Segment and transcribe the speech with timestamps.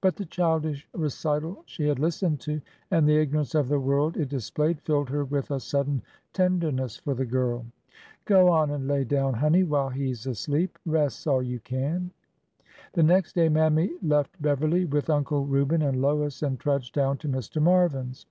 [0.00, 2.58] But the childish recital she had listened to,
[2.90, 6.00] and the ignorance of the world it displayed, filled her with a sudden
[6.32, 7.66] tenderness for the girl.''
[8.24, 10.78] Go on an' lay down, honey, while he 's asleep.
[10.86, 12.12] Res' all you kin."
[12.94, 17.28] The next day Mammy left Beverly with Uncle Reuben and Lois, and trudged down to
[17.28, 17.60] Mr.
[17.60, 18.24] Marvin's.